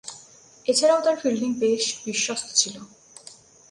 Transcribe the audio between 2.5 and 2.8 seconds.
ছিল।